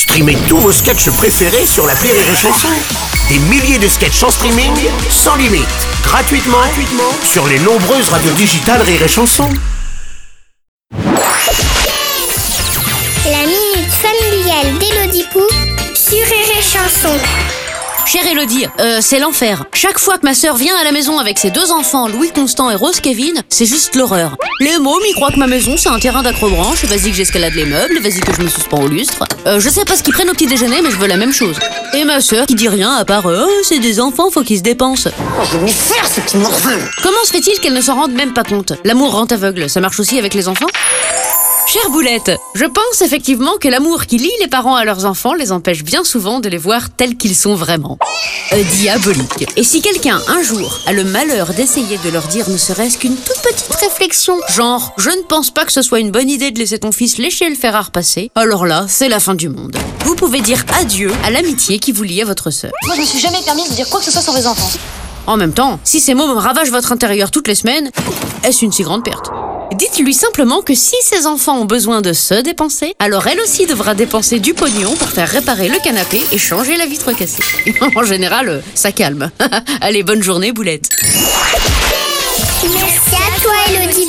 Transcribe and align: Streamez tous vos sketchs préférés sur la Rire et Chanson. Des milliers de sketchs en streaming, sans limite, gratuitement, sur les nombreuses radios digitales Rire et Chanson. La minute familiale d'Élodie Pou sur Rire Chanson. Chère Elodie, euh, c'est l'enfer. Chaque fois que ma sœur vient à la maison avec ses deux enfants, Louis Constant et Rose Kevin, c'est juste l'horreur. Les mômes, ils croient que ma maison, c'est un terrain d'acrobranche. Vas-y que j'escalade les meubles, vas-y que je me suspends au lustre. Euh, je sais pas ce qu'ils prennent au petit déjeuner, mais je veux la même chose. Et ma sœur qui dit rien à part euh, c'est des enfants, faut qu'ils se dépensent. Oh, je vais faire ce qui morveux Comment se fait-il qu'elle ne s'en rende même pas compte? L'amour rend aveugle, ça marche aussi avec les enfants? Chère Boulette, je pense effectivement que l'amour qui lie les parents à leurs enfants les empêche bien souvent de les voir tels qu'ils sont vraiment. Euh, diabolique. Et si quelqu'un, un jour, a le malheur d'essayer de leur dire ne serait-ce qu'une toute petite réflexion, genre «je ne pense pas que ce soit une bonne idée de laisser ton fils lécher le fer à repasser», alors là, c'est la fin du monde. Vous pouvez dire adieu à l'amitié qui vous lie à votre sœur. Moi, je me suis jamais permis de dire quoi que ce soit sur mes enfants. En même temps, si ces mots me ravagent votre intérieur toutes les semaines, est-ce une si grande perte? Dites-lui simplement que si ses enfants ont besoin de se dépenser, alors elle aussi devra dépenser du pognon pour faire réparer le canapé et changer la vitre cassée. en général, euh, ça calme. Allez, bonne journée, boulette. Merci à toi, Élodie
Streamez 0.00 0.38
tous 0.48 0.56
vos 0.56 0.72
sketchs 0.72 1.10
préférés 1.10 1.66
sur 1.66 1.86
la 1.86 1.92
Rire 1.92 2.14
et 2.14 2.34
Chanson. 2.34 2.70
Des 3.28 3.38
milliers 3.38 3.78
de 3.78 3.86
sketchs 3.86 4.22
en 4.22 4.30
streaming, 4.30 4.72
sans 5.10 5.36
limite, 5.36 5.68
gratuitement, 6.02 6.56
sur 7.22 7.46
les 7.46 7.58
nombreuses 7.58 8.08
radios 8.08 8.32
digitales 8.32 8.80
Rire 8.80 9.02
et 9.02 9.08
Chanson. 9.08 9.50
La 13.26 13.42
minute 13.44 13.92
familiale 13.92 14.78
d'Élodie 14.78 15.26
Pou 15.30 15.42
sur 15.94 16.16
Rire 16.16 16.62
Chanson. 16.62 17.18
Chère 18.06 18.26
Elodie, 18.26 18.66
euh, 18.80 18.98
c'est 19.00 19.18
l'enfer. 19.20 19.64
Chaque 19.72 19.98
fois 19.98 20.18
que 20.18 20.24
ma 20.24 20.34
sœur 20.34 20.56
vient 20.56 20.76
à 20.76 20.84
la 20.84 20.90
maison 20.90 21.18
avec 21.18 21.38
ses 21.38 21.50
deux 21.50 21.70
enfants, 21.70 22.08
Louis 22.08 22.30
Constant 22.32 22.70
et 22.70 22.74
Rose 22.74 23.00
Kevin, 23.00 23.42
c'est 23.48 23.66
juste 23.66 23.94
l'horreur. 23.94 24.36
Les 24.58 24.78
mômes, 24.78 25.02
ils 25.08 25.14
croient 25.14 25.30
que 25.30 25.38
ma 25.38 25.46
maison, 25.46 25.76
c'est 25.76 25.88
un 25.88 25.98
terrain 25.98 26.22
d'acrobranche. 26.22 26.84
Vas-y 26.84 27.10
que 27.10 27.16
j'escalade 27.16 27.54
les 27.54 27.66
meubles, 27.66 27.98
vas-y 28.00 28.20
que 28.20 28.32
je 28.34 28.42
me 28.42 28.48
suspends 28.48 28.80
au 28.82 28.88
lustre. 28.88 29.24
Euh, 29.46 29.60
je 29.60 29.68
sais 29.68 29.84
pas 29.84 29.96
ce 29.96 30.02
qu'ils 30.02 30.12
prennent 30.12 30.30
au 30.30 30.32
petit 30.32 30.46
déjeuner, 30.46 30.82
mais 30.82 30.90
je 30.90 30.96
veux 30.96 31.06
la 31.06 31.16
même 31.16 31.32
chose. 31.32 31.56
Et 31.94 32.04
ma 32.04 32.20
sœur 32.20 32.46
qui 32.46 32.54
dit 32.56 32.68
rien 32.68 32.92
à 32.94 33.04
part 33.04 33.26
euh, 33.26 33.46
c'est 33.62 33.78
des 33.78 34.00
enfants, 34.00 34.30
faut 34.30 34.42
qu'ils 34.42 34.58
se 34.58 34.62
dépensent. 34.62 35.10
Oh, 35.18 35.44
je 35.52 35.58
vais 35.58 35.68
faire 35.68 36.06
ce 36.06 36.20
qui 36.20 36.36
morveux 36.36 36.80
Comment 37.02 37.24
se 37.24 37.30
fait-il 37.30 37.60
qu'elle 37.60 37.74
ne 37.74 37.80
s'en 37.80 37.94
rende 37.94 38.12
même 38.12 38.32
pas 38.32 38.44
compte? 38.44 38.72
L'amour 38.84 39.12
rend 39.12 39.26
aveugle, 39.26 39.70
ça 39.70 39.80
marche 39.80 40.00
aussi 40.00 40.18
avec 40.18 40.34
les 40.34 40.48
enfants? 40.48 40.66
Chère 41.72 41.88
Boulette, 41.90 42.32
je 42.56 42.64
pense 42.64 43.00
effectivement 43.00 43.52
que 43.60 43.68
l'amour 43.68 44.06
qui 44.06 44.18
lie 44.18 44.32
les 44.40 44.48
parents 44.48 44.74
à 44.74 44.84
leurs 44.84 45.04
enfants 45.04 45.34
les 45.34 45.52
empêche 45.52 45.84
bien 45.84 46.02
souvent 46.02 46.40
de 46.40 46.48
les 46.48 46.58
voir 46.58 46.90
tels 46.90 47.16
qu'ils 47.16 47.36
sont 47.36 47.54
vraiment. 47.54 47.96
Euh, 48.52 48.60
diabolique. 48.78 49.46
Et 49.56 49.62
si 49.62 49.80
quelqu'un, 49.80 50.20
un 50.26 50.42
jour, 50.42 50.80
a 50.86 50.92
le 50.92 51.04
malheur 51.04 51.54
d'essayer 51.54 51.96
de 51.98 52.10
leur 52.10 52.26
dire 52.26 52.50
ne 52.50 52.56
serait-ce 52.56 52.98
qu'une 52.98 53.14
toute 53.14 53.40
petite 53.42 53.72
réflexion, 53.72 54.36
genre 54.48 54.92
«je 54.98 55.10
ne 55.10 55.22
pense 55.28 55.52
pas 55.52 55.64
que 55.64 55.70
ce 55.70 55.82
soit 55.82 56.00
une 56.00 56.10
bonne 56.10 56.28
idée 56.28 56.50
de 56.50 56.58
laisser 56.58 56.80
ton 56.80 56.90
fils 56.90 57.18
lécher 57.18 57.48
le 57.48 57.54
fer 57.54 57.76
à 57.76 57.82
repasser», 57.82 58.32
alors 58.34 58.66
là, 58.66 58.86
c'est 58.88 59.08
la 59.08 59.20
fin 59.20 59.36
du 59.36 59.48
monde. 59.48 59.76
Vous 60.00 60.16
pouvez 60.16 60.40
dire 60.40 60.64
adieu 60.80 61.12
à 61.22 61.30
l'amitié 61.30 61.78
qui 61.78 61.92
vous 61.92 62.02
lie 62.02 62.20
à 62.20 62.24
votre 62.24 62.50
sœur. 62.50 62.72
Moi, 62.86 62.96
je 62.96 63.02
me 63.02 63.06
suis 63.06 63.20
jamais 63.20 63.42
permis 63.44 63.68
de 63.68 63.74
dire 63.74 63.88
quoi 63.88 64.00
que 64.00 64.06
ce 64.06 64.10
soit 64.10 64.22
sur 64.22 64.32
mes 64.32 64.44
enfants. 64.44 64.76
En 65.28 65.36
même 65.36 65.52
temps, 65.52 65.78
si 65.84 66.00
ces 66.00 66.14
mots 66.14 66.26
me 66.26 66.34
ravagent 66.34 66.72
votre 66.72 66.90
intérieur 66.90 67.30
toutes 67.30 67.46
les 67.46 67.54
semaines, 67.54 67.92
est-ce 68.42 68.64
une 68.64 68.72
si 68.72 68.82
grande 68.82 69.04
perte? 69.04 69.30
Dites-lui 69.74 70.14
simplement 70.14 70.62
que 70.62 70.74
si 70.74 70.96
ses 71.00 71.26
enfants 71.26 71.60
ont 71.60 71.64
besoin 71.64 72.02
de 72.02 72.12
se 72.12 72.34
dépenser, 72.34 72.94
alors 72.98 73.26
elle 73.28 73.40
aussi 73.40 73.66
devra 73.66 73.94
dépenser 73.94 74.40
du 74.40 74.52
pognon 74.52 74.94
pour 74.96 75.08
faire 75.08 75.28
réparer 75.28 75.68
le 75.68 75.78
canapé 75.82 76.20
et 76.32 76.38
changer 76.38 76.76
la 76.76 76.86
vitre 76.86 77.12
cassée. 77.12 77.42
en 77.96 78.02
général, 78.02 78.48
euh, 78.48 78.60
ça 78.74 78.90
calme. 78.90 79.30
Allez, 79.80 80.02
bonne 80.02 80.22
journée, 80.22 80.52
boulette. 80.52 80.88
Merci 82.62 83.14
à 83.14 83.40
toi, 83.40 83.52
Élodie 83.68 84.08